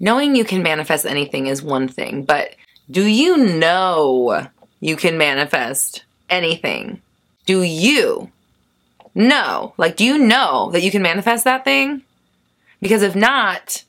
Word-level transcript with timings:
Knowing 0.00 0.36
you 0.36 0.44
can 0.44 0.62
manifest 0.62 1.04
anything 1.04 1.46
is 1.46 1.62
one 1.62 1.88
thing, 1.88 2.22
but 2.22 2.54
do 2.90 3.04
you 3.04 3.36
know 3.36 4.48
you 4.80 4.96
can 4.96 5.18
manifest 5.18 6.04
anything? 6.30 7.02
Do 7.46 7.62
you 7.62 8.30
know? 9.14 9.74
Like, 9.76 9.96
do 9.96 10.04
you 10.04 10.18
know 10.18 10.70
that 10.72 10.82
you 10.82 10.90
can 10.90 11.02
manifest 11.02 11.44
that 11.44 11.64
thing? 11.64 12.02
Because 12.80 13.02
if 13.02 13.16
not, 13.16 13.84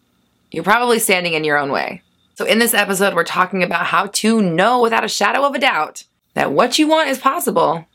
you're 0.52 0.64
probably 0.64 0.98
standing 1.00 1.34
in 1.34 1.44
your 1.44 1.58
own 1.58 1.72
way. 1.72 2.02
So, 2.36 2.46
in 2.46 2.60
this 2.60 2.74
episode, 2.74 3.14
we're 3.14 3.24
talking 3.24 3.62
about 3.64 3.86
how 3.86 4.08
to 4.08 4.42
know 4.42 4.82
without 4.82 5.04
a 5.04 5.10
shadow 5.10 5.46
of 5.46 5.54
a 5.54 5.60
doubt 5.60 6.06
that 6.34 6.52
what 6.52 6.80
you 6.80 6.88
want 6.88 7.10
is 7.10 7.20
possible 7.20 7.86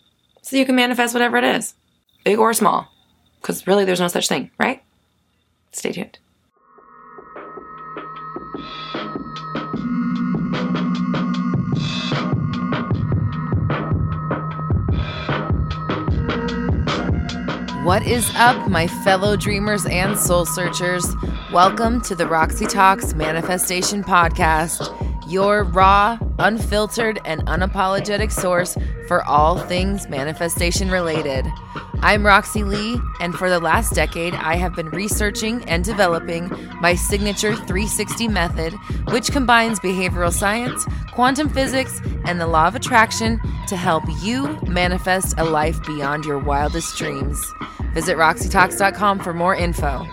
so 0.43 0.57
you 0.57 0.67
can 0.67 0.77
manifest 0.77 1.15
whatever 1.15 1.37
it 1.39 1.45
is, 1.45 1.75
big 2.25 2.39
or 2.39 2.53
small. 2.53 2.89
Because 3.41 3.67
really, 3.67 3.85
there's 3.85 4.01
no 4.01 4.09
such 4.09 4.29
thing, 4.29 4.51
right? 4.59 4.83
Stay 5.73 5.93
tuned. 5.93 6.19
What 8.55 8.63
is 18.07 18.31
up, 18.37 18.71
my 18.71 18.87
fellow 18.87 19.37
dreamers 19.37 19.87
and 19.87 20.17
soul 20.17 20.47
searchers? 20.47 21.05
Welcome 21.53 22.01
to 22.03 22.15
the 22.15 22.29
Roxy 22.29 22.67
Talks 22.67 23.13
Manifestation 23.15 24.05
Podcast, 24.05 24.95
your 25.29 25.65
raw, 25.65 26.17
unfiltered, 26.39 27.21
and 27.25 27.45
unapologetic 27.47 28.31
source 28.31 28.77
for 29.07 29.25
all 29.25 29.59
things 29.59 30.09
manifestation 30.09 30.91
related. 30.91 31.47
I'm 32.01 32.27
Roxy 32.27 32.65
Lee, 32.65 33.01
and 33.21 33.35
for 33.35 33.49
the 33.49 33.61
last 33.61 33.95
decade, 33.95 34.35
I 34.35 34.57
have 34.57 34.75
been 34.75 34.91
researching 34.91 35.65
and 35.65 35.85
developing 35.85 36.51
my 36.81 36.95
signature 36.95 37.55
360 37.55 38.29
method, 38.29 38.75
which 39.11 39.33
combines 39.33 39.81
behavioral 39.81 40.33
science, 40.33 40.85
quantum 41.13 41.49
physics, 41.49 42.01
and 42.27 42.41
the 42.41 42.47
law 42.47 42.67
of 42.67 42.75
attraction 42.75 43.41
to 43.69 43.77
help 43.77 44.05
you 44.21 44.59
manifest 44.67 45.35
a 45.39 45.45
life 45.45 45.83
beyond 45.87 46.25
your 46.25 46.39
wildest 46.39 46.97
dreams. 46.99 47.43
Visit 47.95 48.17
RoxyTalks.com 48.17 49.21
for 49.21 49.33
more 49.33 49.55
info. 49.55 50.07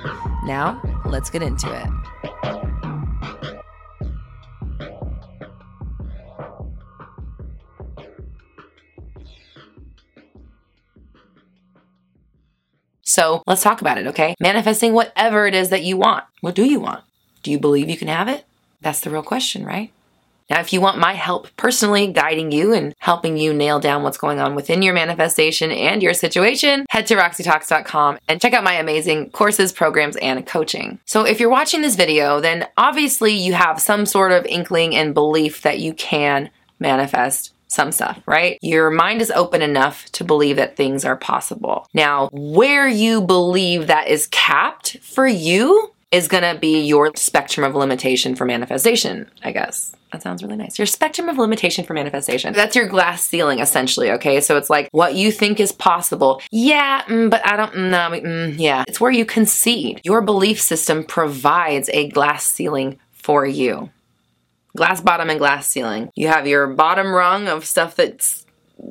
Now, 0.46 0.82
let's 1.06 1.30
get 1.30 1.42
into 1.42 1.72
it. 1.74 2.01
So 13.12 13.44
let's 13.46 13.62
talk 13.62 13.82
about 13.82 13.98
it, 13.98 14.08
okay? 14.08 14.36
Manifesting 14.40 14.94
whatever 14.94 15.46
it 15.46 15.54
is 15.54 15.70
that 15.70 15.84
you 15.84 15.98
want. 15.98 16.24
What 16.40 16.56
do 16.56 16.64
you 16.64 16.80
want? 16.80 17.04
Do 17.44 17.52
you 17.52 17.60
believe 17.60 17.90
you 17.90 17.98
can 17.98 18.08
have 18.08 18.30
it? 18.30 18.46
That's 18.80 19.02
the 19.02 19.10
real 19.10 19.22
question, 19.22 19.66
right? 19.66 19.92
Now, 20.50 20.62
if 20.62 20.72
you 20.72 20.80
want 20.80 20.98
my 20.98 21.14
help 21.14 21.50
personally 21.58 22.08
guiding 22.08 22.54
you 22.54 22.74
and 22.74 22.96
helping 23.00 23.36
you 23.36 23.54
nail 23.54 23.82
down 23.82 24.04
what's 24.04 24.18
going 24.18 24.40
on 24.40 24.56
within 24.56 24.82
your 24.82 24.94
manifestation 24.94 25.72
and 25.72 26.02
your 26.02 26.14
situation, 26.14 26.86
head 26.90 27.06
to 27.08 27.16
roxytalks.com 27.16 28.18
and 28.30 28.42
check 28.42 28.54
out 28.54 28.64
my 28.64 28.76
amazing 28.76 29.30
courses, 29.32 29.74
programs, 29.74 30.16
and 30.16 30.48
coaching. 30.48 30.98
So, 31.06 31.26
if 31.26 31.42
you're 31.42 31.50
watching 31.50 31.82
this 31.82 31.96
video, 31.98 32.40
then 32.40 32.66
obviously 32.78 33.34
you 33.34 33.54
have 33.54 33.82
some 33.82 34.06
sort 34.06 34.32
of 34.32 34.46
inkling 34.46 34.96
and 34.96 35.14
belief 35.14 35.64
that 35.64 35.80
you 35.80 35.94
can 35.94 36.50
manifest 36.80 37.54
some 37.72 37.92
stuff, 37.92 38.22
right? 38.26 38.58
Your 38.62 38.92
mind 38.92 39.22
is 39.22 39.32
open 39.32 39.62
enough 39.62 40.06
to 40.12 40.24
believe 40.24 40.58
that 40.58 40.76
things 40.76 41.06
are 41.06 41.16
possible. 41.16 41.88
Now, 41.94 42.30
where 42.34 42.88
you 42.88 43.22
believe 43.22 43.88
that 43.88 44.08
is 44.08 44.28
capped 44.28 44.98
for 45.02 45.26
you 45.26 45.92
is 46.12 46.28
going 46.28 46.44
to 46.44 46.60
be 46.60 46.82
your 46.82 47.12
spectrum 47.16 47.66
of 47.66 47.74
limitation 47.74 48.36
for 48.36 48.44
manifestation, 48.44 49.32
I 49.44 49.54
guess. 49.54 49.96
That 50.12 50.22
sounds 50.22 50.44
really 50.44 50.58
nice. 50.58 50.78
Your 50.78 50.86
spectrum 50.86 51.30
of 51.30 51.38
limitation 51.38 51.86
for 51.86 51.94
manifestation. 51.94 52.54
That's 52.54 52.76
your 52.76 52.90
glass 52.90 53.24
ceiling, 53.24 53.60
essentially. 53.60 54.12
Okay. 54.12 54.42
So 54.42 54.58
it's 54.58 54.70
like 54.70 54.90
what 54.92 55.16
you 55.16 55.32
think 55.32 55.62
is 55.62 55.72
possible. 55.72 56.42
Yeah, 56.52 57.04
mm, 57.04 57.30
but 57.30 57.46
I 57.48 57.56
don't, 57.56 57.78
no, 57.90 58.10
mm, 58.10 58.56
yeah. 58.60 58.84
It's 58.90 59.00
where 59.00 59.12
you 59.12 59.24
concede. 59.24 60.02
Your 60.04 60.22
belief 60.22 60.60
system 60.60 61.06
provides 61.06 61.90
a 61.94 62.10
glass 62.10 62.44
ceiling 62.44 63.00
for 63.14 63.46
you. 63.46 63.90
Glass 64.76 65.02
bottom 65.02 65.30
and 65.30 65.40
glass 65.40 65.68
ceiling. 65.68 66.10
You 66.16 66.28
have 66.28 66.48
your 66.48 66.68
bottom 66.68 67.14
rung 67.14 67.48
of 67.48 67.66
stuff 67.66 67.96
that's, 67.96 68.46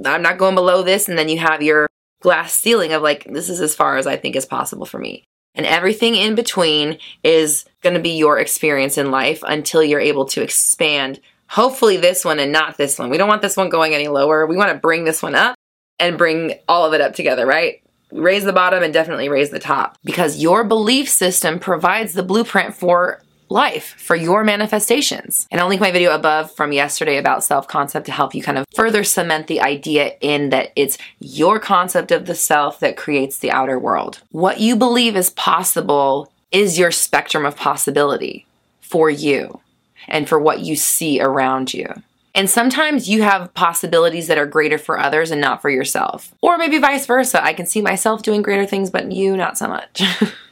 I'm 0.05 0.23
not 0.23 0.39
going 0.39 0.55
below 0.55 0.83
this. 0.83 1.09
And 1.09 1.19
then 1.19 1.29
you 1.29 1.39
have 1.39 1.63
your 1.63 1.89
glass 2.21 2.53
ceiling 2.53 2.93
of 2.93 3.03
like, 3.03 3.25
this 3.25 3.49
is 3.49 3.61
as 3.61 3.75
far 3.75 3.97
as 3.97 4.07
I 4.07 4.17
think 4.17 4.37
is 4.37 4.47
possible 4.47 4.87
for 4.87 4.99
me. 4.99 5.25
And 5.55 5.67
everything 5.67 6.15
in 6.15 6.35
between 6.35 6.99
is 7.25 7.65
going 7.83 7.95
to 7.95 8.01
be 8.01 8.11
your 8.11 8.39
experience 8.39 8.97
in 8.99 9.11
life 9.11 9.43
until 9.47 9.83
you're 9.83 10.01
able 10.01 10.27
to 10.27 10.43
expand. 10.43 11.21
Hopefully, 11.49 11.97
this 11.97 12.25
one 12.25 12.39
and 12.39 12.53
not 12.53 12.77
this 12.77 12.99
one. 12.99 13.11
We 13.11 13.19
don't 13.19 13.29
want 13.29 13.43
this 13.43 13.57
one 13.57 13.69
going 13.69 13.93
any 13.93 14.07
lower. 14.07 14.47
We 14.47 14.57
want 14.57 14.73
to 14.73 14.79
bring 14.79 15.05
this 15.05 15.23
one 15.23 15.35
up 15.35 15.57
and 15.99 16.17
bring 16.17 16.55
all 16.69 16.87
of 16.87 16.95
it 16.95 17.01
up 17.01 17.15
together, 17.15 17.47
right? 17.47 17.83
Raise 18.13 18.45
the 18.45 18.53
bottom 18.53 18.83
and 18.83 18.93
definitely 18.93 19.29
raise 19.29 19.51
the 19.51 19.59
top 19.59 19.97
because 20.05 20.41
your 20.41 20.65
belief 20.65 21.09
system 21.09 21.59
provides 21.59 22.13
the 22.13 22.23
blueprint 22.23 22.75
for 22.75 23.23
life 23.51 23.95
for 23.99 24.17
your 24.17 24.45
manifestations. 24.45 25.47
And 25.51 25.61
I'll 25.61 25.69
link 25.69 25.81
my 25.81 25.91
video 25.91 26.15
above 26.15 26.51
from 26.53 26.73
yesterday 26.73 27.19
about 27.19 27.45
self 27.45 27.69
concept 27.69 28.07
to 28.07 28.13
help 28.13 28.35
you 28.35 28.43
kind 28.43 28.57
of 28.57 28.67
further 28.75 29.05
cement 29.05 29.49
the 29.49 29.61
idea 29.61 30.13
in 30.21 30.51
that 30.51 30.73
it's 30.77 30.97
your 31.19 31.59
concept 31.59 32.13
of 32.13 32.27
the 32.27 32.35
self 32.35 32.81
that 32.81 32.97
creates 32.97 33.39
the 33.39 33.51
outer 33.51 33.79
world. 33.79 34.23
What 34.31 34.61
you 34.61 34.77
believe 34.77 35.17
is 35.17 35.31
possible 35.31 36.33
is 36.53 36.79
your 36.79 36.91
spectrum 36.91 37.45
of 37.45 37.57
possibility 37.57 38.47
for 38.81 39.11
you 39.11 39.61
and 40.09 40.29
for 40.29 40.39
what 40.39 40.61
you 40.61 40.77
see 40.77 41.21
around 41.21 41.75
you. 41.75 41.87
And 42.35 42.49
sometimes 42.49 43.09
you 43.09 43.23
have 43.23 43.53
possibilities 43.55 44.29
that 44.29 44.39
are 44.39 44.47
greater 44.47 44.79
for 44.79 44.99
others 44.99 45.31
and 45.31 45.41
not 45.41 45.61
for 45.61 45.71
yourself. 45.71 46.35
Or 46.41 46.59
maybe 46.59 46.79
vice 46.79 47.07
versa. 47.07 47.43
I 47.43 47.53
can 47.53 47.67
see 47.67 47.83
myself 47.83 48.23
doing 48.23 48.43
greater 48.43 48.67
things, 48.67 48.91
but 48.91 49.11
you 49.11 49.37
not 49.37 49.59
so 49.59 49.69
much. 49.69 50.03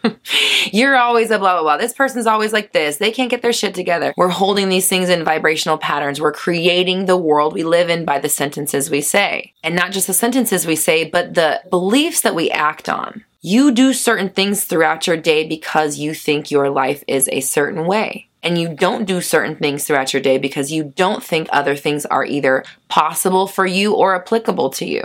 You're 0.73 0.97
always 0.97 1.31
a 1.31 1.39
blah, 1.39 1.55
blah, 1.55 1.63
blah. 1.63 1.77
This 1.77 1.93
person's 1.93 2.27
always 2.27 2.53
like 2.53 2.73
this. 2.73 2.97
They 2.97 3.11
can't 3.11 3.31
get 3.31 3.43
their 3.43 3.53
shit 3.53 3.75
together. 3.75 4.13
We're 4.17 4.29
holding 4.29 4.69
these 4.69 4.89
things 4.89 5.09
in 5.09 5.25
vibrational 5.25 5.79
patterns. 5.79 6.21
We're 6.21 6.33
creating 6.33 7.07
the 7.07 7.17
world 7.17 7.53
we 7.53 7.65
live 7.65 7.91
in 7.91 8.05
by 8.05 8.19
the 8.19 8.29
sentences 8.29 8.91
we 8.91 9.01
say. 9.01 9.55
And 9.63 9.75
not 9.75 9.93
just 9.93 10.07
the 10.07 10.15
sentences 10.15 10.67
we 10.67 10.77
say, 10.77 11.09
but 11.09 11.35
the 11.35 11.63
beliefs 11.71 12.23
that 12.23 12.35
we 12.35 12.51
act 12.51 12.89
on. 12.89 13.25
You 13.41 13.71
do 13.71 13.93
certain 13.93 14.31
things 14.31 14.65
throughout 14.65 15.07
your 15.07 15.17
day 15.17 15.47
because 15.47 15.99
you 15.99 16.13
think 16.13 16.51
your 16.51 16.71
life 16.71 17.05
is 17.07 17.29
a 17.31 17.41
certain 17.41 17.87
way 17.87 18.28
and 18.49 18.57
you 18.57 18.75
don't 18.75 19.05
do 19.05 19.21
certain 19.21 19.57
things 19.57 19.85
throughout 19.85 20.15
your 20.15 20.23
day 20.23 20.39
because 20.39 20.73
you 20.73 20.83
don't 20.97 21.23
think 21.23 21.51
other 21.53 21.77
things 21.77 22.07
are 22.07 22.25
either 22.25 22.65
possible 22.89 23.47
for 23.47 23.67
you 23.67 23.93
or 23.95 24.15
applicable 24.15 24.71
to 24.71 24.87
you. 24.87 25.05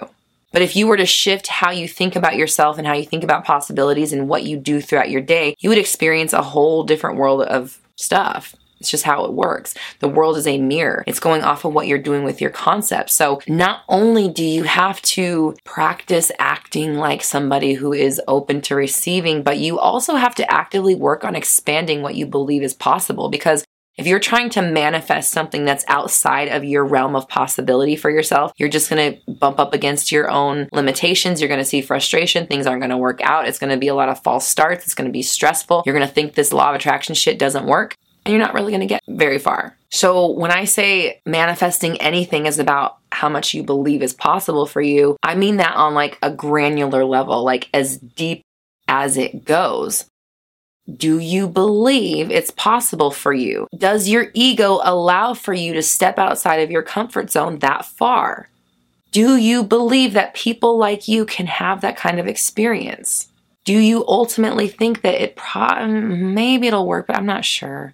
But 0.54 0.62
if 0.62 0.78
you 0.78 0.88
were 0.88 0.96
to 0.96 1.06
shift 1.06 1.48
how 1.48 1.70
you 1.70 1.86
think 1.86 2.16
about 2.16 2.38
yourself 2.38 2.78
and 2.78 2.88
how 2.88 2.94
you 2.94 3.04
think 3.04 3.22
about 3.22 3.44
possibilities 3.44 4.14
and 4.14 4.30
what 4.30 4.44
you 4.44 4.56
do 4.56 4.80
throughout 4.80 5.09
your 5.09 5.20
day, 5.20 5.58
you 5.59 5.68
would 5.68 5.78
experience 5.78 6.31
a 6.31 6.42
whole 6.42 6.86
different 6.86 7.18
world 7.18 7.42
of 7.42 7.81
stuff. 7.98 8.56
It's 8.84 8.92
just 8.92 9.06
how 9.06 9.24
it 9.24 9.32
works. 9.32 9.76
The 10.00 10.10
world 10.10 10.36
is 10.36 10.46
a 10.46 10.58
mirror. 10.58 11.06
It's 11.08 11.22
going 11.22 11.42
off 11.42 11.64
of 11.64 11.74
what 11.74 11.88
you're 11.88 11.98
doing 11.98 12.26
with 12.26 12.42
your 12.42 12.50
concepts. 12.50 13.14
So 13.14 13.40
not 13.48 13.84
only 13.88 14.28
do 14.28 14.44
you 14.44 14.64
have 14.64 15.02
to 15.04 15.56
practice 15.64 16.34
acting 16.38 16.96
like 16.96 17.24
somebody 17.24 17.76
who 17.76 17.94
is 17.94 18.20
open 18.28 18.60
to 18.64 18.76
receiving, 18.76 19.42
but 19.42 19.58
you 19.58 19.80
also 19.80 20.16
have 20.16 20.36
to 20.36 20.52
actively 20.52 20.96
work 20.96 21.24
on 21.24 21.34
expanding 21.34 22.02
what 22.02 22.16
you 22.16 22.26
believe 22.26 22.62
is 22.62 22.74
possible 22.74 23.30
because 23.30 23.64
if 23.96 24.08
you're 24.08 24.20
trying 24.20 24.50
to 24.50 24.62
manifest 24.62 25.30
something 25.30 25.66
that's 25.66 25.86
outside 25.88 26.48
of 26.48 26.64
your 26.64 26.84
realm 26.84 27.16
of 27.16 27.30
possibility 27.30 27.96
for 27.96 28.10
yourself, 28.10 28.52
you're 28.58 28.70
just 28.70 28.90
going 28.90 29.14
to 29.14 29.32
bump 29.32 29.60
up 29.60 29.74
against 29.74 30.12
your 30.12 30.32
own 30.32 30.68
limitations. 30.72 31.40
You're 31.40 31.48
going 31.48 31.60
to 31.60 31.66
see 31.66 31.82
frustration. 31.82 32.48
Things 32.48 32.66
aren't 32.66 32.82
going 32.82 32.90
to 32.90 32.98
work 32.98 33.22
out. 33.22 33.48
It's 33.48 33.60
going 33.60 33.72
to 33.72 33.78
be 33.78 33.90
a 33.90 33.96
lot 33.96 34.10
of 34.10 34.24
false 34.24 34.48
starts. 34.48 34.86
It's 34.86 34.96
going 34.96 35.08
to 35.08 35.14
be 35.14 35.22
stressful. 35.22 35.84
You're 35.86 35.96
going 35.96 36.08
to 36.08 36.14
think 36.14 36.34
this 36.34 36.52
law 36.52 36.70
of 36.70 36.76
attraction 36.76 37.14
shit 37.14 37.38
doesn't 37.38 37.66
work 37.66 37.96
and 38.26 38.34
you're 38.34 38.44
not 38.44 38.54
really 38.54 38.72
going 38.72 38.82
to 38.82 38.88
get 38.88 39.02
very 39.08 39.40
far. 39.40 39.75
So, 39.90 40.31
when 40.31 40.52
I 40.52 40.66
say 40.66 41.22
manifesting 41.25 42.02
anything 42.02 42.46
is 42.46 42.60
about 42.60 42.98
how 43.12 43.30
much 43.30 43.54
you 43.54 43.64
believe 43.64 44.02
is 44.02 44.14
possible 44.14 44.66
for 44.66 44.81
you, 44.81 45.18
I 45.22 45.36
mean 45.36 45.58
that 45.58 45.75
on 45.75 45.94
like 45.94 46.18
a 46.22 46.31
granular 46.31 47.06
level, 47.06 47.44
like 47.44 47.70
as 47.74 47.98
deep 47.98 48.42
as 48.88 49.18
it 49.18 49.46
goes. 49.46 50.06
Do 50.98 51.18
you 51.18 51.48
believe 51.48 52.30
it's 52.30 52.52
possible 52.52 53.10
for 53.10 53.34
you? 53.34 53.68
Does 53.78 54.10
your 54.10 54.31
ego 54.34 54.81
allow 54.84 55.34
for 55.34 55.54
you 55.54 55.74
to 55.74 55.81
step 55.81 56.19
outside 56.19 56.58
of 56.58 56.72
your 56.72 56.81
comfort 56.81 57.31
zone 57.31 57.60
that 57.60 57.86
far? 57.86 58.50
Do 59.14 59.38
you 59.38 59.64
believe 59.64 60.14
that 60.14 60.34
people 60.34 60.78
like 60.78 61.08
you 61.08 61.26
can 61.26 61.46
have 61.46 61.81
that 61.81 61.96
kind 61.96 62.19
of 62.19 62.28
experience? 62.28 63.31
Do 63.64 63.78
you 63.78 64.04
ultimately 64.08 64.68
think 64.68 65.02
that 65.04 65.22
it 65.22 65.36
pro- 65.38 65.88
maybe 65.88 66.68
it'll 66.68 66.88
work, 66.88 67.08
but 67.08 67.16
I'm 67.16 67.26
not 67.26 67.46
sure. 67.46 67.94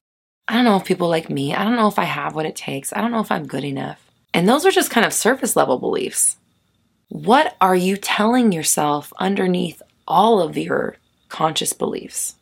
I 0.50 0.54
don't 0.54 0.66
know 0.66 0.78
if 0.78 0.86
people 0.86 1.10
like 1.10 1.30
me. 1.30 1.54
I 1.54 1.64
don't 1.64 1.76
know 1.76 1.88
if 1.88 2.00
I 2.00 2.06
have 2.06 2.34
what 2.34 2.48
it 2.48 2.56
takes. 2.56 2.92
I 2.92 3.02
don't 3.02 3.12
know 3.12 3.20
if 3.20 3.32
I'm 3.32 3.46
good 3.46 3.64
enough. 3.64 4.04
And 4.34 4.50
those 4.50 4.66
are 4.66 4.72
just 4.72 4.90
kind 4.90 5.06
of 5.06 5.14
surface 5.14 5.56
level 5.56 5.78
beliefs. 5.78 6.38
What 7.10 7.56
are 7.62 7.76
you 7.76 7.96
telling 7.98 8.52
yourself 8.52 9.14
underneath 9.20 9.80
all 10.08 10.42
of 10.42 10.58
your 10.58 10.98
conscious 11.30 11.72
beliefs? 11.72 12.34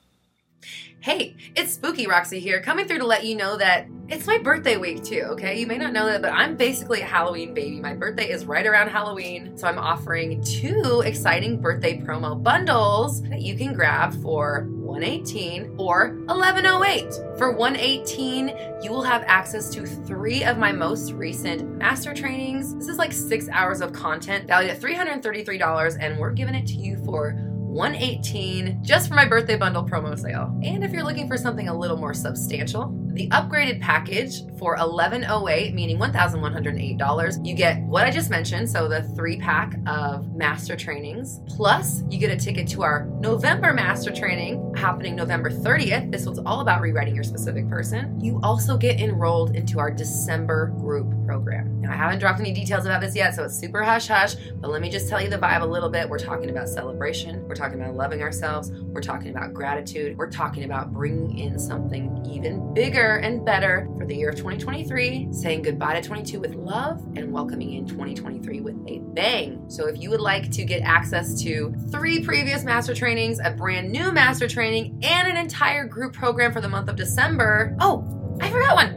Hey, 1.08 1.38
it's 1.56 1.74
Spooky 1.74 2.06
Roxy 2.06 2.42
here, 2.42 2.62
coming 2.62 2.86
through 2.86 2.98
to 2.98 3.06
let 3.06 3.24
you 3.24 3.38
know 3.38 3.56
that 3.56 3.88
it's 4.10 4.28
my 4.28 4.40
birthday 4.40 4.76
week 4.76 5.06
too, 5.06 5.22
okay? 5.30 5.58
You 5.58 5.66
may 5.66 5.78
not 5.78 5.94
know 5.94 6.06
that, 6.06 6.22
but 6.22 6.34
I'm 6.34 6.58
basically 6.58 7.00
a 7.00 7.06
Halloween 7.06 7.54
baby. 7.54 7.80
My 7.80 7.94
birthday 7.94 8.30
is 8.30 8.44
right 8.44 8.66
around 8.66 8.90
Halloween, 8.90 9.58
so 9.58 9.70
I'm 9.70 9.80
offering 9.80 10.44
two 10.44 11.04
exciting 11.06 11.62
birthday 11.62 11.98
promo 11.98 12.44
bundles 12.44 13.22
that 13.30 13.40
you 13.40 13.56
can 13.56 13.74
grab 13.74 14.22
for 14.22 14.68
118 14.70 15.76
or 15.78 16.10
1108. 16.26 17.14
For 17.38 17.54
118, 17.54 18.48
you 18.82 18.92
will 18.92 19.04
have 19.04 19.24
access 19.28 19.70
to 19.76 19.86
three 19.86 20.44
of 20.44 20.58
my 20.58 20.74
most 20.74 21.14
recent 21.14 21.78
master 21.78 22.14
trainings. 22.14 22.76
This 22.76 22.90
is 22.90 22.98
like 22.98 23.14
six 23.14 23.48
hours 23.48 23.80
of 23.80 23.94
content 23.94 24.46
valued 24.46 24.72
at 24.72 24.82
$333, 24.82 25.98
and 26.02 26.20
we're 26.20 26.34
giving 26.34 26.54
it 26.54 26.68
to 26.68 26.74
you 26.74 26.98
for 27.06 27.47
118 27.68 28.80
just 28.82 29.08
for 29.08 29.14
my 29.14 29.28
birthday 29.28 29.58
bundle 29.58 29.84
promo 29.84 30.18
sale. 30.18 30.58
And 30.64 30.84
if 30.84 30.92
you're 30.92 31.04
looking 31.04 31.28
for 31.28 31.38
something 31.38 31.68
a 31.68 31.78
little 31.78 31.98
more 31.98 32.14
substantial, 32.14 32.97
the 33.18 33.28
upgraded 33.30 33.82
package 33.82 34.44
for 34.60 34.76
1,108, 34.78 35.74
meaning 35.74 35.98
$1,108, 35.98 37.46
you 37.46 37.56
get 37.56 37.82
what 37.82 38.06
I 38.06 38.12
just 38.12 38.30
mentioned, 38.30 38.70
so 38.70 38.88
the 38.88 39.04
three 39.16 39.38
pack 39.38 39.76
of 39.88 40.36
master 40.36 40.76
trainings, 40.76 41.42
plus 41.48 42.04
you 42.10 42.20
get 42.20 42.30
a 42.30 42.38
ticket 42.38 42.68
to 42.70 42.84
our 42.84 43.06
November 43.20 43.74
master 43.74 44.12
training 44.12 44.74
happening 44.76 45.16
November 45.16 45.50
30th. 45.50 46.12
This 46.12 46.26
one's 46.26 46.40
all 46.40 46.62
about 46.62 46.82
rewriting 46.82 47.16
your 47.16 47.24
specific 47.24 47.68
person. 47.68 48.20
You 48.20 48.40
also 48.44 48.78
get 48.78 49.00
enrolled 49.00 49.56
into 49.56 49.80
our 49.80 49.90
December 49.90 50.68
group 50.78 51.12
program. 51.26 51.82
Now, 51.82 51.92
I 51.92 51.96
haven't 51.96 52.20
dropped 52.20 52.40
any 52.40 52.54
details 52.54 52.86
about 52.86 53.02
this 53.02 53.16
yet, 53.16 53.34
so 53.34 53.44
it's 53.44 53.58
super 53.58 53.84
hush 53.84 54.08
hush, 54.08 54.36
but 54.60 54.70
let 54.70 54.82
me 54.82 54.90
just 54.90 55.10
tell 55.10 55.22
you 55.22 55.30
the 55.30 55.38
vibe 55.38 55.62
a 55.62 55.66
little 55.66 55.90
bit. 55.90 56.08
We're 56.08 56.20
talking 56.20 56.50
about 56.50 56.70
celebration, 56.70 57.48
we're 57.48 57.56
talking 57.56 57.82
about 57.82 57.96
loving 57.96 58.22
ourselves, 58.22 58.72
we're 58.72 59.02
talking 59.02 59.30
about 59.30 59.54
gratitude, 59.54 60.18
we're 60.18 60.30
talking 60.30 60.64
about 60.66 60.94
bringing 60.94 61.38
in 61.38 61.58
something 61.58 62.24
even 62.30 62.74
bigger 62.74 63.07
and 63.16 63.46
better 63.46 63.90
for 63.98 64.06
the 64.06 64.16
year 64.16 64.30
of 64.30 64.36
2023, 64.36 65.30
saying 65.32 65.62
goodbye 65.62 66.00
to 66.00 66.08
22 66.08 66.40
with 66.40 66.54
love 66.56 67.02
and 67.16 67.32
welcoming 67.32 67.74
in 67.74 67.88
2023 67.88 68.62
with 68.62 68.76
a 68.88 69.00
bang. 69.00 69.64
So 69.70 69.88
if 69.88 70.00
you 70.00 70.10
would 70.10 70.22
like 70.22 70.52
to 70.52 70.66
get 70.66 70.82
access 70.82 71.42
to 71.44 71.74
three 71.92 72.24
previous 72.24 72.64
master 72.64 72.94
trainings, 72.94 73.40
a 73.44 73.52
brand 73.52 73.92
new 73.92 74.12
master 74.12 74.48
training, 74.48 75.00
and 75.04 75.28
an 75.28 75.38
entire 75.38 75.86
group 75.86 76.14
program 76.14 76.52
for 76.52 76.62
the 76.62 76.70
month 76.70 76.90
of 76.90 76.96
December, 76.96 77.76
oh, 77.80 78.38
I 78.42 78.52
forgot 78.52 78.76
one. 78.76 78.97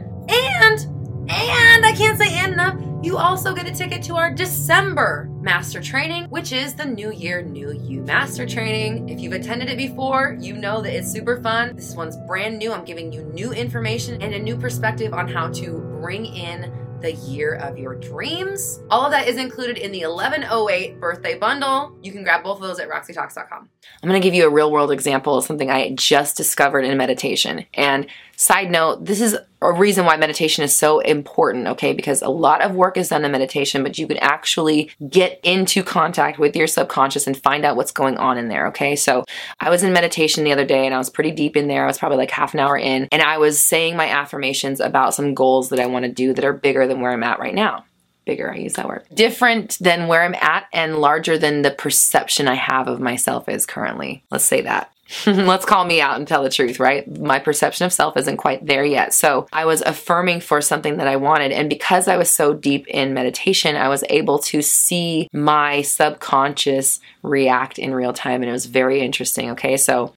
You 3.01 3.17
also 3.17 3.53
get 3.55 3.67
a 3.67 3.71
ticket 3.71 4.03
to 4.03 4.15
our 4.15 4.31
December 4.31 5.27
master 5.41 5.81
training, 5.81 6.25
which 6.25 6.51
is 6.51 6.75
the 6.75 6.85
New 6.85 7.11
Year, 7.11 7.41
New 7.41 7.71
You 7.71 8.01
master 8.03 8.45
training. 8.45 9.09
If 9.09 9.19
you've 9.19 9.33
attended 9.33 9.69
it 9.69 9.77
before, 9.77 10.37
you 10.39 10.53
know 10.53 10.81
that 10.81 10.95
it's 10.95 11.11
super 11.11 11.41
fun. 11.41 11.75
This 11.75 11.95
one's 11.95 12.15
brand 12.27 12.59
new. 12.59 12.71
I'm 12.71 12.85
giving 12.85 13.11
you 13.11 13.23
new 13.33 13.53
information 13.53 14.21
and 14.21 14.35
a 14.35 14.39
new 14.39 14.55
perspective 14.55 15.13
on 15.13 15.27
how 15.27 15.49
to 15.53 15.79
bring 15.99 16.27
in 16.27 16.71
the 17.01 17.13
year 17.13 17.55
of 17.55 17.79
your 17.79 17.95
dreams. 17.95 18.79
All 18.91 19.03
of 19.03 19.11
that 19.11 19.27
is 19.27 19.37
included 19.37 19.79
in 19.79 19.91
the 19.91 20.05
1108 20.05 20.99
birthday 20.99 21.37
bundle. 21.37 21.97
You 22.03 22.11
can 22.11 22.23
grab 22.23 22.43
both 22.43 22.57
of 22.57 22.61
those 22.61 22.79
at 22.79 22.87
roxytalks.com. 22.87 23.69
I'm 24.03 24.09
going 24.09 24.21
to 24.21 24.23
give 24.23 24.35
you 24.35 24.45
a 24.45 24.49
real 24.49 24.71
world 24.71 24.91
example 24.91 25.35
of 25.35 25.43
something 25.43 25.71
I 25.71 25.95
just 25.95 26.37
discovered 26.37 26.85
in 26.85 26.95
meditation. 26.97 27.65
And 27.73 28.05
side 28.37 28.69
note, 28.69 29.05
this 29.05 29.21
is 29.21 29.35
a 29.61 29.71
reason 29.71 30.05
why 30.05 30.17
meditation 30.17 30.63
is 30.63 30.75
so 30.75 30.99
important, 30.99 31.67
okay? 31.67 31.93
Because 31.93 32.21
a 32.21 32.29
lot 32.29 32.61
of 32.61 32.73
work 32.73 32.97
is 32.97 33.09
done 33.09 33.23
in 33.23 33.31
meditation, 33.31 33.83
but 33.83 33.97
you 33.97 34.07
can 34.07 34.17
actually 34.17 34.89
get 35.09 35.39
into 35.43 35.83
contact 35.83 36.39
with 36.39 36.55
your 36.55 36.67
subconscious 36.67 37.27
and 37.27 37.37
find 37.37 37.63
out 37.63 37.75
what's 37.75 37.91
going 37.91 38.17
on 38.17 38.37
in 38.37 38.47
there, 38.47 38.67
okay? 38.67 38.95
So 38.95 39.23
I 39.59 39.69
was 39.69 39.83
in 39.83 39.93
meditation 39.93 40.43
the 40.43 40.51
other 40.51 40.65
day 40.65 40.85
and 40.85 40.95
I 40.95 40.97
was 40.97 41.09
pretty 41.09 41.31
deep 41.31 41.55
in 41.55 41.67
there. 41.67 41.83
I 41.83 41.87
was 41.87 41.99
probably 41.99 42.17
like 42.17 42.31
half 42.31 42.53
an 42.53 42.59
hour 42.59 42.77
in, 42.77 43.07
and 43.11 43.21
I 43.21 43.37
was 43.37 43.63
saying 43.63 43.95
my 43.95 44.09
affirmations 44.09 44.79
about 44.79 45.13
some 45.13 45.35
goals 45.35 45.69
that 45.69 45.79
I 45.79 45.85
want 45.85 46.05
to 46.05 46.11
do 46.11 46.33
that 46.33 46.45
are 46.45 46.53
bigger 46.53 46.87
than 46.87 47.01
where 47.01 47.11
I'm 47.11 47.23
at 47.23 47.39
right 47.39 47.55
now 47.55 47.85
bigger, 48.25 48.53
I 48.53 48.57
use 48.57 48.73
that 48.73 48.87
word, 48.87 49.05
different 49.13 49.77
than 49.81 50.07
where 50.07 50.23
I'm 50.23 50.35
at 50.35 50.67
and 50.71 50.99
larger 50.99 51.37
than 51.37 51.63
the 51.63 51.71
perception 51.71 52.47
I 52.47 52.53
have 52.53 52.87
of 52.87 52.99
myself 52.99 53.49
is 53.49 53.65
currently. 53.65 54.23
Let's 54.29 54.45
say 54.45 54.61
that. 54.61 54.91
Let's 55.25 55.65
call 55.65 55.85
me 55.85 56.01
out 56.01 56.17
and 56.17 56.27
tell 56.27 56.43
the 56.43 56.49
truth, 56.49 56.79
right? 56.79 57.07
My 57.19 57.39
perception 57.39 57.85
of 57.85 57.93
self 57.93 58.17
isn't 58.17 58.37
quite 58.37 58.65
there 58.65 58.85
yet. 58.85 59.13
So 59.13 59.47
I 59.51 59.65
was 59.65 59.81
affirming 59.81 60.41
for 60.41 60.61
something 60.61 60.97
that 60.97 61.07
I 61.07 61.15
wanted. 61.15 61.51
And 61.51 61.69
because 61.69 62.07
I 62.07 62.17
was 62.17 62.29
so 62.29 62.53
deep 62.53 62.87
in 62.87 63.13
meditation, 63.13 63.75
I 63.75 63.89
was 63.89 64.03
able 64.09 64.39
to 64.39 64.61
see 64.61 65.27
my 65.33 65.81
subconscious 65.81 66.99
react 67.23 67.79
in 67.79 67.93
real 67.93 68.13
time. 68.13 68.41
And 68.41 68.49
it 68.49 68.53
was 68.53 68.65
very 68.65 69.01
interesting. 69.01 69.51
Okay. 69.51 69.77
So 69.77 70.13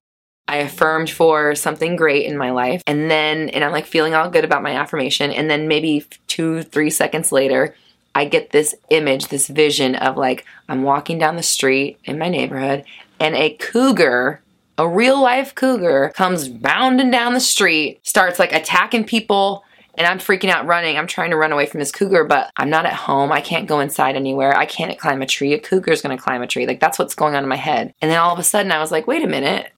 I 0.46 0.58
affirmed 0.58 1.10
for 1.10 1.54
something 1.54 1.96
great 1.96 2.26
in 2.26 2.36
my 2.36 2.50
life. 2.50 2.82
And 2.86 3.10
then, 3.10 3.48
and 3.48 3.64
I'm 3.64 3.72
like 3.72 3.86
feeling 3.86 4.14
all 4.14 4.30
good 4.30 4.44
about 4.44 4.62
my 4.62 4.72
affirmation. 4.72 5.30
And 5.30 5.50
then 5.50 5.68
maybe 5.68 6.04
two, 6.28 6.62
three 6.62 6.90
seconds 6.90 7.32
later, 7.32 7.74
I 8.14 8.26
get 8.26 8.50
this 8.50 8.74
image, 8.90 9.28
this 9.28 9.48
vision 9.48 9.96
of 9.96 10.16
like 10.16 10.44
I'm 10.68 10.82
walking 10.82 11.18
down 11.18 11.36
the 11.36 11.42
street 11.42 11.98
in 12.04 12.18
my 12.18 12.28
neighborhood 12.28 12.84
and 13.18 13.34
a 13.34 13.50
cougar, 13.50 14.40
a 14.78 14.88
real 14.88 15.20
life 15.20 15.54
cougar, 15.54 16.12
comes 16.14 16.48
bounding 16.48 17.10
down 17.10 17.34
the 17.34 17.40
street, 17.40 18.00
starts 18.02 18.38
like 18.38 18.52
attacking 18.52 19.04
people. 19.04 19.64
And 19.96 20.08
I'm 20.08 20.18
freaking 20.18 20.50
out 20.50 20.66
running. 20.66 20.98
I'm 20.98 21.06
trying 21.06 21.30
to 21.30 21.36
run 21.36 21.52
away 21.52 21.66
from 21.66 21.78
this 21.78 21.92
cougar, 21.92 22.24
but 22.24 22.50
I'm 22.56 22.68
not 22.68 22.84
at 22.84 22.94
home. 22.94 23.30
I 23.30 23.40
can't 23.40 23.68
go 23.68 23.78
inside 23.78 24.16
anywhere. 24.16 24.56
I 24.56 24.66
can't 24.66 24.98
climb 24.98 25.22
a 25.22 25.26
tree. 25.26 25.52
A 25.52 25.58
cougar's 25.60 26.02
gonna 26.02 26.18
climb 26.18 26.42
a 26.42 26.48
tree. 26.48 26.66
Like 26.66 26.80
that's 26.80 26.98
what's 26.98 27.14
going 27.14 27.36
on 27.36 27.44
in 27.44 27.48
my 27.48 27.54
head. 27.54 27.94
And 28.02 28.10
then 28.10 28.18
all 28.18 28.32
of 28.32 28.40
a 28.40 28.42
sudden 28.42 28.72
I 28.72 28.80
was 28.80 28.90
like, 28.90 29.06
wait 29.06 29.22
a 29.22 29.28
minute. 29.28 29.70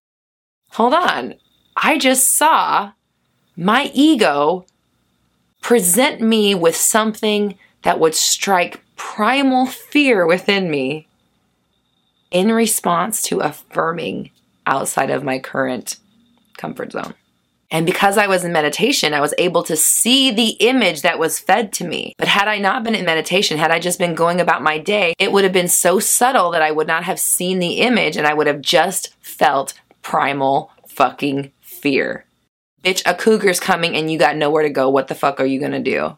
Hold 0.71 0.95
on. 0.95 1.35
I 1.77 1.99
just 1.99 2.31
saw 2.31 2.93
my 3.57 3.91
ego 3.93 4.65
present 5.61 6.23
me 6.23 6.55
with 6.55 6.77
something 6.77 7.59
that 7.83 8.01
would 8.01 8.15
strike 8.15 8.83
primal 8.97 9.67
fear 9.67 10.27
within 10.27 10.71
me 10.71 11.09
in 12.31 12.53
response 12.53 13.23
to 13.23 13.41
affirming 13.41 14.31
outside 14.67 15.11
of 15.11 15.25
my 15.25 15.39
current 15.39 15.97
comfort 16.57 16.93
zone. 16.93 17.15
And 17.71 17.85
because 17.85 18.17
I 18.17 18.29
was 18.29 18.45
in 18.45 18.53
meditation, 18.53 19.13
I 19.13 19.21
was 19.21 19.35
able 19.39 19.65
to 19.65 19.77
see 19.77 20.31
the 20.31 20.51
image 20.51 21.03
that 21.03 21.19
was 21.19 21.41
fed 21.41 21.73
to 21.75 21.85
me. 21.85 22.15
But 22.17 22.29
had 22.29 22.47
I 22.47 22.59
not 22.59 22.85
been 22.85 22.95
in 22.95 23.05
meditation, 23.05 23.59
had 23.59 23.73
I 23.73 23.81
just 23.81 23.99
been 23.99 24.15
going 24.15 24.41
about 24.41 24.63
my 24.63 24.79
day, 24.79 25.15
it 25.19 25.33
would 25.33 25.43
have 25.43 25.53
been 25.53 25.69
so 25.69 25.99
subtle 25.99 26.53
that 26.53 26.63
I 26.63 26.71
would 26.71 26.87
not 26.87 27.03
have 27.05 27.19
seen 27.19 27.59
the 27.59 27.81
image 27.81 28.17
and 28.17 28.27
I 28.27 28.35
would 28.35 28.47
have 28.47 28.61
just 28.61 29.17
felt 29.21 29.75
primal 30.01 30.71
fucking 30.87 31.51
fear. 31.61 32.25
Bitch, 32.85 33.03
a 33.05 33.15
cougar's 33.15 33.59
coming 33.59 33.97
and 33.97 34.11
you 34.11 34.19
got 34.19 34.37
nowhere 34.37 34.63
to 34.63 34.71
go. 34.71 34.89
What 34.89 35.09
the 35.09 35.17
fuck 35.17 35.41
are 35.41 35.45
you 35.45 35.59
gonna 35.59 35.83
do? 35.83 36.17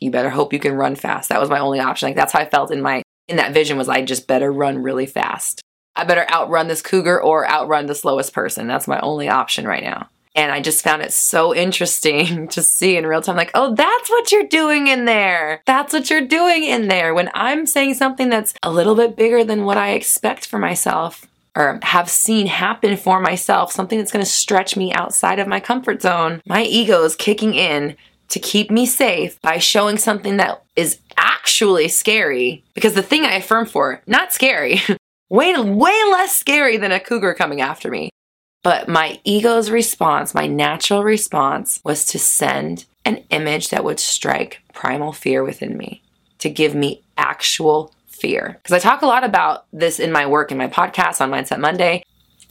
you 0.00 0.10
better 0.10 0.30
hope 0.30 0.52
you 0.52 0.58
can 0.58 0.74
run 0.74 0.96
fast. 0.96 1.28
That 1.28 1.40
was 1.40 1.50
my 1.50 1.60
only 1.60 1.78
option. 1.78 2.08
Like 2.08 2.16
that's 2.16 2.32
how 2.32 2.40
I 2.40 2.48
felt 2.48 2.72
in 2.72 2.80
my 2.80 3.02
in 3.28 3.36
that 3.36 3.52
vision 3.52 3.78
was 3.78 3.88
I 3.88 4.02
just 4.02 4.26
better 4.26 4.50
run 4.50 4.82
really 4.82 5.06
fast. 5.06 5.62
I 5.96 6.04
better 6.04 6.26
outrun 6.30 6.68
this 6.68 6.82
cougar 6.82 7.20
or 7.20 7.48
outrun 7.48 7.86
the 7.86 7.94
slowest 7.94 8.32
person. 8.32 8.66
That's 8.66 8.88
my 8.88 9.00
only 9.00 9.28
option 9.28 9.66
right 9.66 9.82
now. 9.82 10.08
And 10.36 10.52
I 10.52 10.60
just 10.60 10.84
found 10.84 11.02
it 11.02 11.12
so 11.12 11.54
interesting 11.54 12.48
to 12.48 12.62
see 12.62 12.96
in 12.96 13.06
real 13.06 13.20
time, 13.20 13.36
like, 13.36 13.50
oh, 13.54 13.74
that's 13.74 14.10
what 14.10 14.30
you're 14.30 14.44
doing 14.44 14.86
in 14.86 15.04
there. 15.04 15.62
That's 15.66 15.92
what 15.92 16.08
you're 16.08 16.26
doing 16.26 16.64
in 16.64 16.88
there. 16.88 17.14
When 17.14 17.30
I'm 17.34 17.66
saying 17.66 17.94
something 17.94 18.28
that's 18.28 18.54
a 18.62 18.70
little 18.70 18.94
bit 18.94 19.16
bigger 19.16 19.44
than 19.44 19.64
what 19.64 19.76
I 19.76 19.90
expect 19.90 20.46
for 20.46 20.58
myself 20.58 21.26
or 21.56 21.80
have 21.82 22.08
seen 22.08 22.46
happen 22.46 22.96
for 22.96 23.20
myself, 23.20 23.72
something 23.72 23.98
that's 23.98 24.12
going 24.12 24.24
to 24.24 24.30
stretch 24.30 24.76
me 24.76 24.92
outside 24.92 25.40
of 25.40 25.48
my 25.48 25.58
comfort 25.58 26.00
zone, 26.00 26.40
my 26.46 26.62
ego 26.62 27.02
is 27.02 27.16
kicking 27.16 27.54
in 27.54 27.96
to 28.28 28.38
keep 28.38 28.70
me 28.70 28.86
safe 28.86 29.40
by 29.42 29.58
showing 29.58 29.98
something 29.98 30.36
that 30.36 30.62
is 30.76 31.00
actually 31.16 31.88
scary. 31.88 32.62
Because 32.74 32.94
the 32.94 33.02
thing 33.02 33.24
I 33.24 33.34
affirm 33.34 33.66
for, 33.66 34.00
not 34.06 34.32
scary, 34.32 34.80
way, 35.30 35.58
way 35.58 36.02
less 36.10 36.36
scary 36.36 36.76
than 36.76 36.92
a 36.92 37.00
cougar 37.00 37.32
coming 37.32 37.62
after 37.62 37.90
me. 37.90 38.10
But 38.62 38.88
my 38.88 39.18
ego's 39.24 39.70
response, 39.70 40.34
my 40.34 40.46
natural 40.46 41.02
response, 41.02 41.80
was 41.82 42.04
to 42.06 42.18
send 42.18 42.84
an 43.06 43.24
image 43.30 43.70
that 43.70 43.84
would 43.84 43.98
strike 43.98 44.60
primal 44.74 45.12
fear 45.12 45.42
within 45.42 45.78
me, 45.78 46.02
to 46.40 46.50
give 46.50 46.74
me 46.74 47.02
actual 47.16 47.94
fear. 48.06 48.58
Because 48.62 48.74
I 48.74 48.78
talk 48.78 49.00
a 49.00 49.06
lot 49.06 49.24
about 49.24 49.64
this 49.72 49.98
in 49.98 50.12
my 50.12 50.26
work 50.26 50.52
in 50.52 50.58
my 50.58 50.68
podcast 50.68 51.22
on 51.22 51.30
Mindset 51.30 51.58
Monday. 51.58 52.02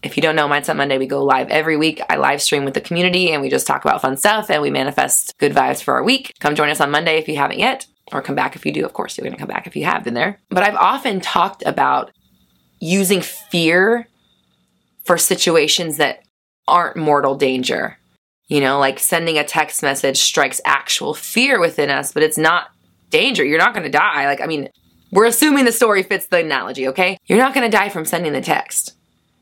If 0.02 0.18
you 0.18 0.24
don't 0.24 0.36
know 0.36 0.48
Mindset 0.48 0.78
Monday, 0.78 0.98
we 0.98 1.06
go 1.06 1.24
live 1.24 1.50
every 1.50 1.78
week. 1.78 2.02
I 2.10 2.16
live 2.16 2.42
stream 2.42 2.66
with 2.66 2.74
the 2.74 2.82
community 2.82 3.32
and 3.32 3.42
we 3.42 3.50
just 3.50 3.68
talk 3.68 3.86
about 3.86 4.02
fun 4.02 4.18
stuff 4.18 4.50
and 4.50 4.62
we 4.64 4.72
manifest 4.72 5.38
good 5.38 5.54
vibes 5.54 5.84
for 5.84 5.94
our 5.94 6.04
week. 6.04 6.34
Come 6.40 6.56
join 6.56 6.70
us 6.70 6.82
on 6.82 6.90
Monday 6.90 7.18
if 7.20 7.28
you 7.28 7.36
haven't 7.36 7.60
yet, 7.60 7.86
or 8.12 8.24
come 8.24 8.36
back 8.36 8.56
if 8.56 8.66
you 8.66 8.72
do. 8.72 8.86
Of 8.86 8.94
course, 8.94 9.18
you're 9.18 9.26
going 9.26 9.36
to 9.36 9.40
come 9.40 9.50
back 9.50 9.68
if 9.68 9.76
you 9.76 9.86
have 9.86 10.04
been 10.04 10.16
there. 10.16 10.40
But 10.50 10.64
I've 10.64 10.76
often 10.76 11.20
talked 11.20 11.62
about 11.66 12.12
using 12.80 13.22
fear 13.22 14.08
for 15.04 15.18
situations 15.18 15.98
that 15.98 16.24
aren't 16.68 16.96
mortal 16.98 17.36
danger. 17.36 17.98
You 18.48 18.62
know, 18.62 18.80
like 18.80 19.00
sending 19.00 19.38
a 19.38 19.44
text 19.44 19.84
message 19.84 20.18
strikes 20.18 20.62
actual 20.66 21.14
fear 21.14 21.60
within 21.60 21.90
us, 21.90 22.12
but 22.12 22.24
it's 22.24 22.38
not 22.38 22.70
danger. 23.10 23.44
You're 23.46 23.60
not 23.60 23.74
going 23.74 23.84
to 23.84 23.90
die. 23.92 24.26
Like, 24.26 24.42
I 24.42 24.46
mean, 24.46 24.70
we're 25.12 25.26
assuming 25.26 25.66
the 25.66 25.72
story 25.72 26.04
fits 26.04 26.28
the 26.28 26.38
analogy, 26.40 26.88
okay? 26.88 27.18
You're 27.28 27.40
not 27.40 27.54
going 27.54 27.70
to 27.70 27.78
die 27.78 27.90
from 27.90 28.06
sending 28.06 28.34
the 28.34 28.42
text 28.42 28.96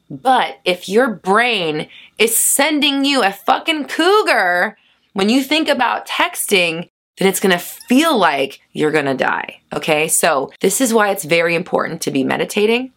But 0.10 0.60
if 0.65 0.88
your 0.88 1.10
brain 1.10 1.89
is 2.17 2.36
sending 2.38 3.06
you 3.06 3.24
a 3.24 3.32
fucking 3.32 3.86
cougar 3.86 4.77
when 5.13 5.29
you 5.29 5.44
think 5.44 5.67
about 5.67 6.08
texting, 6.08 6.89
then 7.17 7.27
it's 7.27 7.39
gonna 7.39 7.60
feel 7.60 8.17
like 8.17 8.62
you're 8.74 8.91
gonna 8.91 9.15
die. 9.15 9.62
Okay, 9.74 10.08
so 10.08 10.51
this 10.62 10.79
is 10.82 10.94
why 10.94 11.10
it's 11.10 11.25
very 11.25 11.56
important 11.56 12.01
to 12.03 12.12
be 12.12 12.24
meditating, 12.24 12.94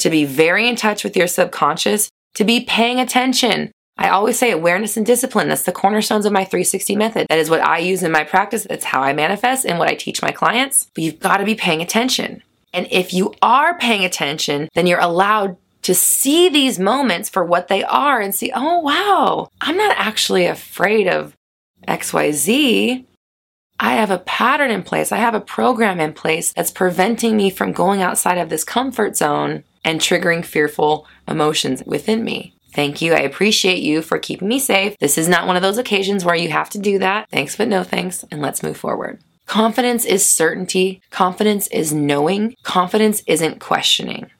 to 0.00 0.10
be 0.10 0.24
very 0.24 0.68
in 0.68 0.76
touch 0.76 1.04
with 1.04 1.16
your 1.16 1.26
subconscious, 1.26 2.10
to 2.34 2.44
be 2.44 2.64
paying 2.64 3.00
attention. 3.00 3.70
I 3.96 4.08
always 4.08 4.38
say 4.38 4.50
awareness 4.50 4.96
and 4.96 5.04
discipline. 5.04 5.48
That's 5.48 5.64
the 5.64 5.72
cornerstones 5.72 6.24
of 6.24 6.32
my 6.32 6.44
360 6.44 6.96
method. 6.96 7.26
That 7.28 7.38
is 7.38 7.50
what 7.50 7.60
I 7.60 7.78
use 7.78 8.02
in 8.02 8.12
my 8.12 8.24
practice. 8.24 8.64
That's 8.64 8.84
how 8.84 9.02
I 9.02 9.12
manifest 9.12 9.66
and 9.66 9.78
what 9.78 9.88
I 9.88 9.94
teach 9.94 10.22
my 10.22 10.30
clients. 10.30 10.90
But 10.94 11.04
you've 11.04 11.20
got 11.20 11.36
to 11.36 11.44
be 11.44 11.54
paying 11.54 11.82
attention. 11.82 12.42
And 12.72 12.88
if 12.90 13.12
you 13.12 13.34
are 13.42 13.76
paying 13.78 14.04
attention, 14.04 14.68
then 14.74 14.86
you're 14.86 15.00
allowed 15.00 15.56
to 15.82 15.94
see 15.94 16.48
these 16.48 16.78
moments 16.78 17.28
for 17.28 17.44
what 17.44 17.68
they 17.68 17.82
are 17.84 18.20
and 18.20 18.34
see, 18.34 18.52
oh, 18.54 18.78
wow, 18.78 19.48
I'm 19.60 19.76
not 19.76 19.96
actually 19.98 20.46
afraid 20.46 21.08
of 21.08 21.34
XYZ. 21.88 23.04
I 23.78 23.94
have 23.94 24.10
a 24.10 24.18
pattern 24.18 24.70
in 24.70 24.82
place. 24.82 25.10
I 25.10 25.16
have 25.16 25.34
a 25.34 25.40
program 25.40 26.00
in 26.00 26.12
place 26.12 26.52
that's 26.52 26.70
preventing 26.70 27.36
me 27.36 27.50
from 27.50 27.72
going 27.72 28.02
outside 28.02 28.36
of 28.38 28.50
this 28.50 28.64
comfort 28.64 29.16
zone 29.16 29.64
and 29.84 30.00
triggering 30.00 30.44
fearful 30.44 31.06
emotions 31.26 31.82
within 31.86 32.24
me. 32.24 32.54
Thank 32.72 33.02
you. 33.02 33.14
I 33.14 33.20
appreciate 33.20 33.82
you 33.82 34.00
for 34.00 34.18
keeping 34.18 34.48
me 34.48 34.58
safe. 34.58 34.96
This 34.98 35.18
is 35.18 35.28
not 35.28 35.46
one 35.46 35.56
of 35.56 35.62
those 35.62 35.78
occasions 35.78 36.24
where 36.24 36.36
you 36.36 36.50
have 36.50 36.70
to 36.70 36.78
do 36.78 36.98
that. 37.00 37.28
Thanks, 37.30 37.56
but 37.56 37.68
no 37.68 37.82
thanks. 37.82 38.24
And 38.30 38.40
let's 38.40 38.62
move 38.62 38.76
forward. 38.76 39.20
Confidence 39.46 40.04
is 40.04 40.24
certainty. 40.24 41.02
Confidence 41.10 41.66
is 41.68 41.92
knowing. 41.92 42.54
Confidence 42.62 43.22
isn't 43.26 43.58
questioning. 43.58 44.30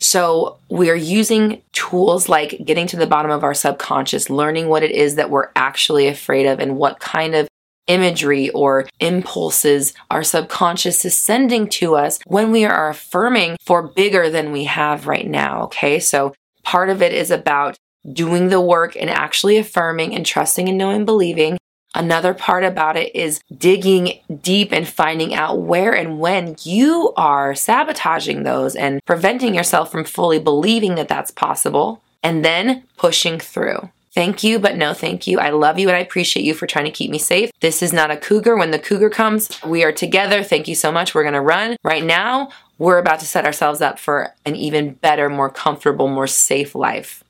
So 0.00 0.58
we're 0.68 0.96
using 0.96 1.62
tools 1.70 2.28
like 2.28 2.60
getting 2.64 2.88
to 2.88 2.96
the 2.96 3.06
bottom 3.06 3.30
of 3.30 3.44
our 3.44 3.54
subconscious, 3.54 4.28
learning 4.28 4.68
what 4.68 4.82
it 4.82 4.90
is 4.90 5.14
that 5.14 5.30
we're 5.30 5.50
actually 5.54 6.08
afraid 6.08 6.46
of 6.46 6.58
and 6.58 6.76
what 6.76 6.98
kind 6.98 7.36
of 7.36 7.46
imagery 7.86 8.50
or 8.50 8.88
impulses 9.00 9.94
our 10.10 10.22
subconscious 10.22 11.04
is 11.04 11.16
sending 11.16 11.68
to 11.68 11.94
us 11.96 12.18
when 12.26 12.50
we 12.50 12.64
are 12.64 12.88
affirming 12.88 13.56
for 13.60 13.82
bigger 13.82 14.30
than 14.30 14.52
we 14.52 14.64
have 14.64 15.06
right 15.06 15.26
now. 15.26 15.64
Okay. 15.64 15.98
So 15.98 16.34
part 16.62 16.90
of 16.90 17.02
it 17.02 17.12
is 17.12 17.30
about 17.30 17.76
doing 18.10 18.48
the 18.48 18.60
work 18.60 18.96
and 18.96 19.10
actually 19.10 19.56
affirming 19.58 20.14
and 20.14 20.26
trusting 20.26 20.68
and 20.68 20.78
knowing, 20.78 21.04
believing. 21.04 21.58
Another 21.94 22.32
part 22.32 22.64
about 22.64 22.96
it 22.96 23.14
is 23.14 23.40
digging 23.54 24.18
deep 24.40 24.72
and 24.72 24.88
finding 24.88 25.34
out 25.34 25.60
where 25.60 25.94
and 25.94 26.18
when 26.18 26.56
you 26.62 27.12
are 27.16 27.54
sabotaging 27.54 28.44
those 28.44 28.74
and 28.74 29.04
preventing 29.04 29.54
yourself 29.54 29.92
from 29.92 30.04
fully 30.04 30.38
believing 30.38 30.94
that 30.94 31.08
that's 31.08 31.30
possible, 31.30 32.02
and 32.22 32.44
then 32.44 32.84
pushing 32.96 33.38
through. 33.38 33.90
Thank 34.14 34.42
you, 34.44 34.58
but 34.58 34.76
no 34.76 34.92
thank 34.92 35.26
you. 35.26 35.38
I 35.38 35.50
love 35.50 35.78
you 35.78 35.88
and 35.88 35.96
I 35.96 36.00
appreciate 36.00 36.44
you 36.44 36.52
for 36.52 36.66
trying 36.66 36.84
to 36.84 36.90
keep 36.90 37.10
me 37.10 37.18
safe. 37.18 37.50
This 37.60 37.82
is 37.82 37.94
not 37.94 38.10
a 38.10 38.16
cougar. 38.16 38.56
When 38.56 38.70
the 38.70 38.78
cougar 38.78 39.08
comes, 39.08 39.48
we 39.64 39.84
are 39.84 39.92
together. 39.92 40.42
Thank 40.42 40.68
you 40.68 40.74
so 40.74 40.92
much. 40.92 41.14
We're 41.14 41.22
going 41.22 41.32
to 41.32 41.40
run. 41.40 41.76
Right 41.82 42.04
now, 42.04 42.50
we're 42.76 42.98
about 42.98 43.20
to 43.20 43.26
set 43.26 43.46
ourselves 43.46 43.80
up 43.80 43.98
for 43.98 44.34
an 44.44 44.54
even 44.54 44.94
better, 44.94 45.30
more 45.30 45.48
comfortable, 45.48 46.08
more 46.08 46.26
safe 46.26 46.74
life. 46.74 47.24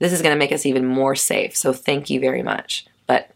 This 0.00 0.12
is 0.12 0.20
going 0.20 0.34
to 0.34 0.38
make 0.38 0.52
us 0.52 0.66
even 0.66 0.84
more 0.84 1.14
safe. 1.14 1.56
So 1.56 1.72
thank 1.72 2.10
you 2.10 2.20
very 2.20 2.42
much. 2.42 2.86
But 3.06 3.30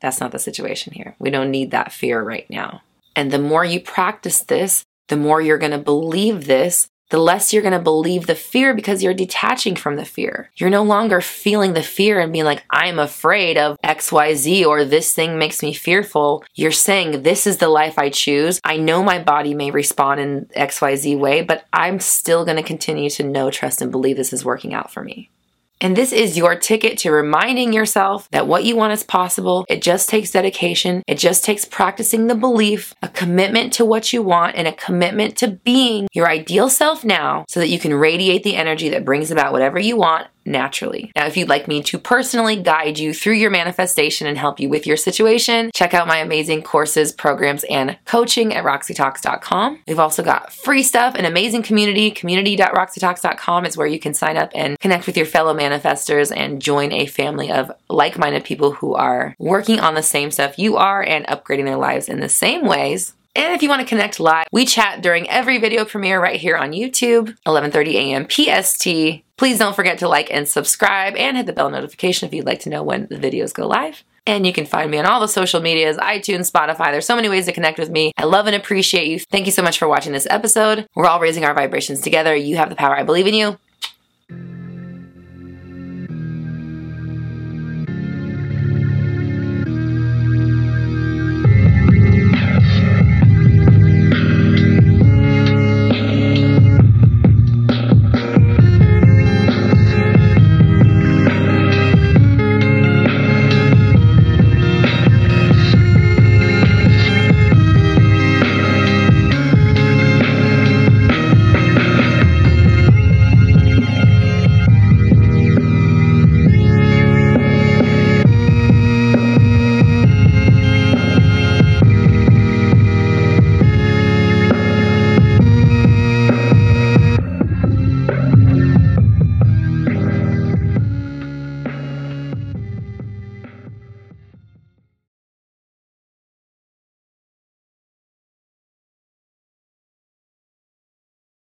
that's 0.00 0.20
not 0.20 0.32
the 0.32 0.38
situation 0.40 0.94
here. 0.94 1.14
We 1.20 1.30
don't 1.30 1.50
need 1.50 1.70
that 1.70 1.92
fear 1.92 2.22
right 2.22 2.48
now. 2.50 2.82
And 3.14 3.30
the 3.30 3.38
more 3.38 3.64
you 3.64 3.80
practice 3.80 4.40
this, 4.40 4.84
the 5.08 5.16
more 5.16 5.40
you're 5.40 5.58
going 5.58 5.70
to 5.70 5.78
believe 5.78 6.46
this, 6.46 6.88
the 7.10 7.18
less 7.18 7.52
you're 7.52 7.62
going 7.62 7.72
to 7.72 7.78
believe 7.78 8.26
the 8.26 8.34
fear 8.34 8.74
because 8.74 9.02
you're 9.02 9.14
detaching 9.14 9.76
from 9.76 9.96
the 9.96 10.04
fear. 10.04 10.50
You're 10.56 10.70
no 10.70 10.82
longer 10.82 11.20
feeling 11.20 11.72
the 11.72 11.82
fear 11.82 12.18
and 12.18 12.32
being 12.32 12.44
like, 12.44 12.64
I'm 12.70 12.98
afraid 12.98 13.56
of 13.56 13.76
XYZ 13.82 14.66
or 14.66 14.84
this 14.84 15.12
thing 15.12 15.38
makes 15.38 15.62
me 15.62 15.72
fearful. 15.72 16.44
You're 16.54 16.72
saying, 16.72 17.22
This 17.22 17.46
is 17.46 17.58
the 17.58 17.68
life 17.68 17.98
I 17.98 18.10
choose. 18.10 18.60
I 18.64 18.76
know 18.76 19.02
my 19.02 19.18
body 19.18 19.54
may 19.54 19.70
respond 19.70 20.20
in 20.20 20.46
XYZ 20.56 21.18
way, 21.18 21.42
but 21.42 21.64
I'm 21.72 22.00
still 22.00 22.44
going 22.44 22.56
to 22.56 22.62
continue 22.62 23.10
to 23.10 23.22
know, 23.22 23.50
trust, 23.50 23.80
and 23.80 23.92
believe 23.92 24.16
this 24.16 24.32
is 24.32 24.44
working 24.44 24.74
out 24.74 24.92
for 24.92 25.02
me. 25.02 25.30
And 25.80 25.96
this 25.96 26.12
is 26.12 26.36
your 26.36 26.56
ticket 26.56 26.98
to 26.98 27.10
reminding 27.10 27.72
yourself 27.72 28.28
that 28.30 28.46
what 28.46 28.64
you 28.64 28.76
want 28.76 28.92
is 28.92 29.02
possible. 29.02 29.64
It 29.68 29.82
just 29.82 30.08
takes 30.08 30.30
dedication. 30.30 31.02
It 31.06 31.18
just 31.18 31.44
takes 31.44 31.64
practicing 31.64 32.26
the 32.26 32.34
belief, 32.34 32.94
a 33.02 33.08
commitment 33.08 33.72
to 33.74 33.84
what 33.84 34.12
you 34.12 34.22
want, 34.22 34.56
and 34.56 34.66
a 34.66 34.72
commitment 34.72 35.36
to 35.38 35.48
being 35.48 36.08
your 36.12 36.28
ideal 36.28 36.70
self 36.70 37.04
now 37.04 37.44
so 37.48 37.60
that 37.60 37.68
you 37.68 37.78
can 37.78 37.94
radiate 37.94 38.42
the 38.42 38.56
energy 38.56 38.88
that 38.88 39.04
brings 39.04 39.30
about 39.30 39.52
whatever 39.52 39.78
you 39.78 39.96
want 39.96 40.28
naturally. 40.46 41.10
Now, 41.16 41.26
if 41.26 41.36
you'd 41.36 41.48
like 41.48 41.68
me 41.68 41.82
to 41.84 41.98
personally 41.98 42.56
guide 42.56 42.98
you 42.98 43.12
through 43.12 43.34
your 43.34 43.50
manifestation 43.50 44.26
and 44.26 44.38
help 44.38 44.60
you 44.60 44.68
with 44.68 44.86
your 44.86 44.96
situation, 44.96 45.70
check 45.74 45.94
out 45.94 46.06
my 46.06 46.18
amazing 46.18 46.62
courses, 46.62 47.12
programs, 47.12 47.64
and 47.64 47.96
coaching 48.04 48.54
at 48.54 48.64
roxytalks.com. 48.64 49.80
We've 49.86 49.98
also 49.98 50.22
got 50.22 50.52
free 50.52 50.82
stuff, 50.82 51.14
an 51.14 51.24
amazing 51.24 51.62
community. 51.62 52.10
Community.roxytalks.com 52.10 53.66
is 53.66 53.76
where 53.76 53.86
you 53.86 53.98
can 53.98 54.14
sign 54.14 54.36
up 54.36 54.50
and 54.54 54.78
connect 54.78 55.06
with 55.06 55.16
your 55.16 55.26
fellow 55.26 55.54
manifestors 55.54 56.34
and 56.34 56.62
join 56.62 56.92
a 56.92 57.06
family 57.06 57.50
of 57.50 57.70
like 57.88 58.18
minded 58.18 58.44
people 58.44 58.72
who 58.72 58.94
are 58.94 59.34
working 59.38 59.80
on 59.80 59.94
the 59.94 60.02
same 60.02 60.30
stuff 60.30 60.58
you 60.58 60.76
are 60.76 61.02
and 61.02 61.26
upgrading 61.26 61.64
their 61.64 61.76
lives 61.76 62.08
in 62.08 62.20
the 62.20 62.28
same 62.28 62.66
ways 62.66 63.14
and 63.36 63.54
if 63.54 63.62
you 63.62 63.68
want 63.68 63.80
to 63.80 63.86
connect 63.86 64.18
live, 64.18 64.46
we 64.50 64.64
chat 64.64 65.02
during 65.02 65.28
every 65.28 65.58
video 65.58 65.84
premiere 65.84 66.20
right 66.20 66.40
here 66.40 66.56
on 66.56 66.72
YouTube, 66.72 67.36
11:30 67.46 67.94
a.m. 67.94 68.26
PST. 68.28 69.22
Please 69.36 69.58
don't 69.58 69.76
forget 69.76 69.98
to 69.98 70.08
like 70.08 70.30
and 70.30 70.48
subscribe 70.48 71.14
and 71.16 71.36
hit 71.36 71.46
the 71.46 71.52
bell 71.52 71.70
notification 71.70 72.26
if 72.26 72.32
you'd 72.32 72.46
like 72.46 72.60
to 72.60 72.70
know 72.70 72.82
when 72.82 73.06
the 73.08 73.16
videos 73.16 73.52
go 73.52 73.66
live. 73.66 74.02
And 74.26 74.46
you 74.46 74.52
can 74.52 74.66
find 74.66 74.90
me 74.90 74.98
on 74.98 75.06
all 75.06 75.20
the 75.20 75.28
social 75.28 75.60
medias, 75.60 75.98
iTunes, 75.98 76.50
Spotify. 76.50 76.90
There's 76.90 77.06
so 77.06 77.14
many 77.14 77.28
ways 77.28 77.46
to 77.46 77.52
connect 77.52 77.78
with 77.78 77.90
me. 77.90 78.12
I 78.16 78.24
love 78.24 78.46
and 78.46 78.56
appreciate 78.56 79.06
you. 79.06 79.20
Thank 79.20 79.46
you 79.46 79.52
so 79.52 79.62
much 79.62 79.78
for 79.78 79.86
watching 79.86 80.12
this 80.12 80.26
episode. 80.30 80.88
We're 80.96 81.06
all 81.06 81.20
raising 81.20 81.44
our 81.44 81.54
vibrations 81.54 82.00
together. 82.00 82.34
You 82.34 82.56
have 82.56 82.70
the 82.70 82.74
power. 82.74 82.96
I 82.96 83.04
believe 83.04 83.26
in 83.26 83.34
you. 83.34 83.58